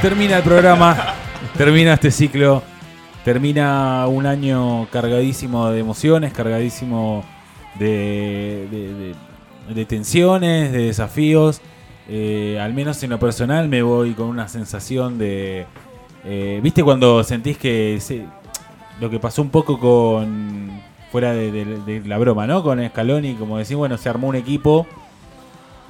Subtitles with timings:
[0.00, 0.96] termina el programa,
[1.56, 2.62] termina este ciclo,
[3.24, 7.24] termina un año cargadísimo de emociones, cargadísimo
[7.78, 9.14] de,
[9.74, 11.60] de, tensiones, de desafíos.
[12.08, 15.66] Eh, al menos en lo personal me voy con una sensación de...
[16.24, 17.98] Eh, ¿Viste cuando sentís que
[19.00, 20.80] lo que pasó un poco con...
[21.10, 22.62] fuera de, la broma, ¿no?
[22.62, 24.86] Con Scaloni, como decís, bueno, se armó un equipo,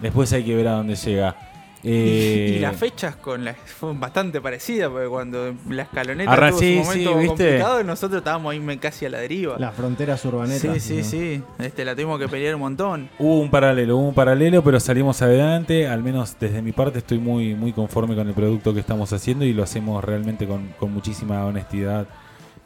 [0.00, 1.47] después hay que ver a dónde llega.
[1.84, 6.64] Eh, y, las fechas con la, fueron bastante parecidas, porque cuando la escaloneta tuvo su
[6.64, 9.56] momento complicado, nosotros estábamos ahí casi a la deriva.
[9.58, 10.82] Las fronteras urbanetas.
[10.82, 11.42] Sí, sí, sí.
[11.58, 13.08] Este, la tuvimos que pelear un montón.
[13.18, 15.86] Hubo un paralelo, hubo un paralelo, pero salimos adelante.
[15.86, 19.44] Al menos desde mi parte estoy muy, muy conforme con el producto que estamos haciendo
[19.44, 22.06] y lo hacemos realmente con, con muchísima honestidad.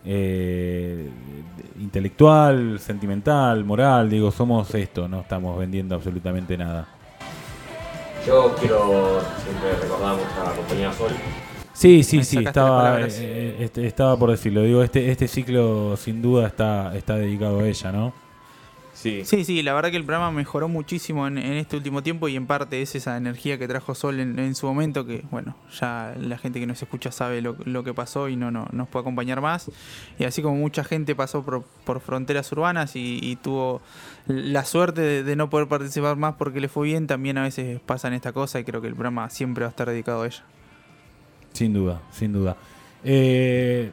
[0.04, 1.08] Eh,
[1.80, 6.88] intelectual, sentimental, moral, digo, somos esto, no estamos vendiendo absolutamente nada.
[8.26, 11.10] Yo quiero siempre recordar a la compañía Sol.
[11.72, 14.62] Sí, sí, sí, estaba, eh, este, estaba por decirlo.
[14.62, 18.12] Digo, este, este ciclo sin duda está, está dedicado a ella, ¿no?
[18.94, 19.22] Sí.
[19.24, 22.46] sí, sí, la verdad que el programa mejoró muchísimo en, este último tiempo y en
[22.46, 26.60] parte es esa energía que trajo Sol en, su momento que, bueno, ya la gente
[26.60, 29.70] que nos escucha sabe lo, que pasó y no, no nos puede acompañar más.
[30.18, 33.80] Y así como mucha gente pasó por, fronteras urbanas y, tuvo
[34.26, 38.12] la suerte de, no poder participar más porque le fue bien, también a veces pasan
[38.12, 40.44] esta cosa y creo que el programa siempre va a estar dedicado a ella.
[41.52, 42.56] Sin duda, sin duda.
[43.04, 43.90] Eh,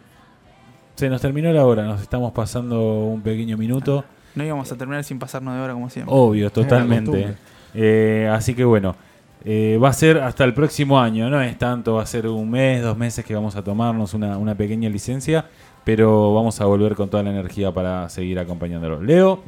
[0.96, 4.04] se nos terminó la hora, nos estamos pasando un pequeño minuto.
[4.40, 6.16] No íbamos a terminar sin pasarnos de hora como siempre.
[6.16, 7.36] Obvio, totalmente.
[7.74, 8.96] Eh, así que bueno,
[9.44, 12.50] eh, va a ser hasta el próximo año, no es tanto, va a ser un
[12.50, 15.44] mes, dos meses que vamos a tomarnos una, una pequeña licencia,
[15.84, 19.04] pero vamos a volver con toda la energía para seguir acompañándolo.
[19.04, 19.44] Leo.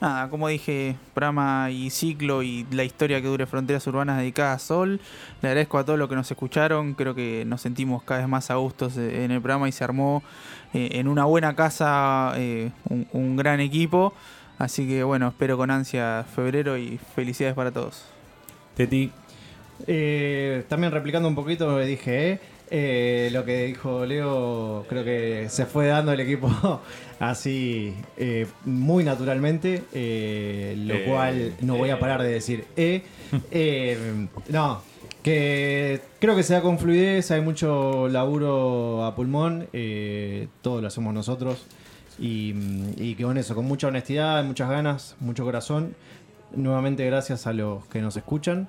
[0.00, 4.58] Nada, como dije, programa y ciclo y la historia que dure Fronteras Urbanas dedicada a
[4.60, 5.00] Sol.
[5.42, 6.94] Le agradezco a todos los que nos escucharon.
[6.94, 10.22] Creo que nos sentimos cada vez más a gustos en el programa y se armó
[10.72, 14.14] eh, en una buena casa eh, un, gran equipo.
[14.56, 18.04] Así que bueno, espero con ansia febrero y felicidades para todos.
[18.76, 19.10] Teti.
[19.88, 22.40] Eh, también replicando un poquito lo que dije,
[22.70, 26.80] lo que dijo Leo, creo que se fue dando el equipo
[27.20, 27.94] así
[28.64, 29.84] muy naturalmente,
[30.76, 33.02] lo cual no voy a parar de decir eh.
[34.48, 34.82] no,
[35.22, 40.88] que creo que se da con fluidez, hay mucho laburo a pulmón, eh, todo lo
[40.88, 41.66] hacemos nosotros.
[42.18, 42.52] Y,
[42.96, 45.94] y, que con eso, con mucha honestidad, muchas ganas, mucho corazón.
[46.54, 48.68] Nuevamente gracias a los que nos escuchan.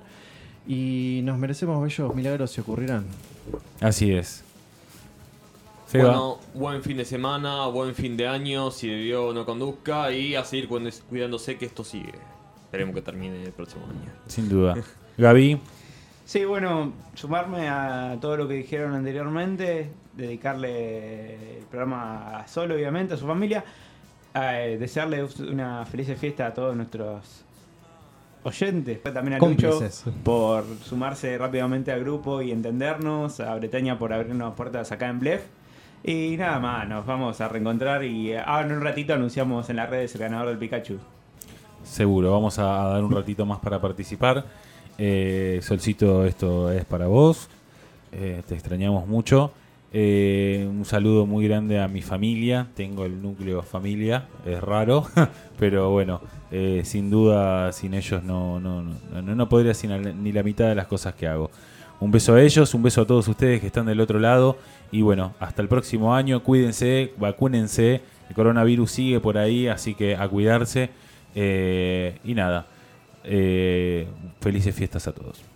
[0.68, 3.06] Y nos merecemos bellos milagros si ocurrirán.
[3.80, 4.44] Así es.
[5.92, 10.44] Bueno, buen fin de semana, buen fin de año, si debió no conduzca y a
[10.44, 12.14] seguir cuidándose que esto sigue.
[12.64, 14.12] Esperemos que termine el próximo año.
[14.28, 14.76] Sin duda.
[15.18, 15.60] Gaby.
[16.24, 23.14] Sí, bueno, sumarme a todo lo que dijeron anteriormente, dedicarle el programa a Sol, obviamente,
[23.14, 23.64] a su familia,
[24.34, 27.44] eh, desearle una feliz fiesta a todos nuestros
[28.42, 29.80] oyentes, también a Lucho
[30.24, 35.42] por sumarse rápidamente al grupo y entendernos, a Bretaña por abrirnos puertas acá en Blef.
[36.02, 39.90] Y nada más, nos vamos a reencontrar y ahora en un ratito anunciamos en las
[39.90, 40.98] redes el ganador del Pikachu.
[41.82, 44.44] Seguro, vamos a dar un ratito más para participar.
[44.96, 47.48] Eh, Solcito, esto es para vos.
[48.12, 49.52] Eh, te extrañamos mucho.
[49.92, 52.68] Eh, un saludo muy grande a mi familia.
[52.74, 55.06] Tengo el núcleo familia, es raro,
[55.58, 56.20] pero bueno,
[56.50, 60.74] eh, sin duda, sin ellos no, no, no, no podría sin ni la mitad de
[60.74, 61.50] las cosas que hago.
[61.98, 64.56] Un beso a ellos, un beso a todos ustedes que están del otro lado.
[64.90, 66.42] Y bueno, hasta el próximo año.
[66.42, 68.00] Cuídense, vacúnense.
[68.28, 70.90] El coronavirus sigue por ahí, así que a cuidarse.
[71.34, 72.66] y nada.
[73.24, 74.06] Eh,
[74.40, 75.49] felices fiestas a todos.